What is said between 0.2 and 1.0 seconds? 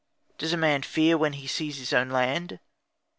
Does a man